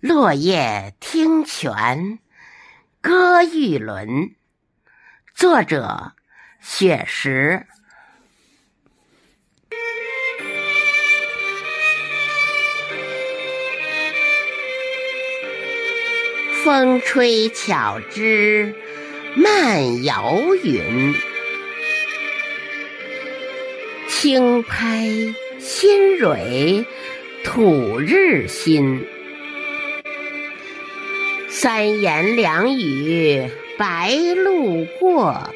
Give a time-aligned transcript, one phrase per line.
[0.00, 2.20] 落叶听泉，
[3.00, 4.30] 歌玉轮。
[5.34, 6.12] 作者：
[6.60, 7.66] 雪石。
[16.62, 18.76] 风吹巧枝
[19.34, 21.12] 漫摇云，
[24.08, 25.08] 轻拍
[25.58, 26.86] 新蕊
[27.42, 29.04] 吐日新。
[31.60, 35.52] 三言两语白鹭过，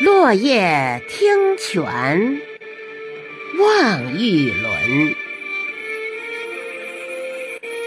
[0.00, 2.42] 落叶听泉
[3.58, 5.14] 望玉轮。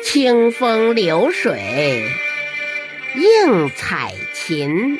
[0.04, 2.10] 清风流水
[3.18, 5.00] 映彩琴，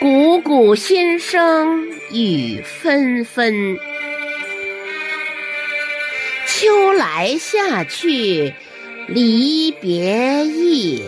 [0.00, 3.78] 汩汩心声雨纷纷。
[6.48, 8.52] 秋来夏去。
[9.08, 11.04] 离别意，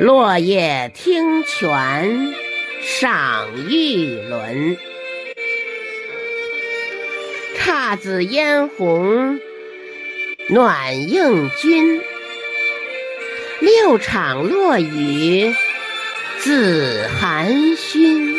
[0.00, 2.34] 落叶听泉
[2.82, 4.76] 赏玉轮。
[7.56, 9.38] 姹紫嫣红
[10.48, 12.02] 暖映君，
[13.60, 15.54] 六场落雨
[16.40, 18.36] 自寒熏。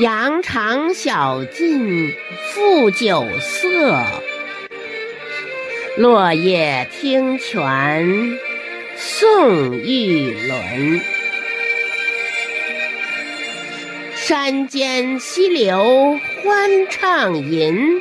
[0.00, 2.12] 羊肠小径
[2.52, 4.04] 复酒色。
[5.98, 8.38] 落叶听泉
[8.96, 11.00] 送玉轮，
[14.14, 18.00] 山间溪流欢畅吟。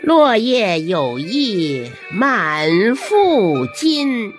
[0.00, 4.32] 落叶有意满腹金，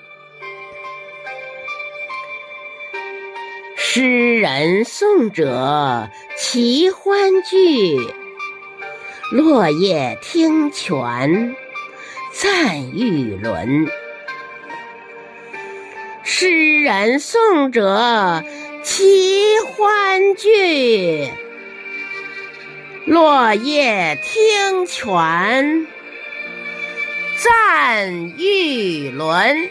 [3.75, 8.25] 诗人颂者齐欢聚。
[9.31, 11.56] 落叶听泉
[12.31, 13.88] 赞玉轮，
[16.24, 18.44] 诗人颂者
[18.84, 21.28] 齐欢聚。
[23.06, 25.88] 落叶听泉
[27.38, 29.69] 赞玉轮。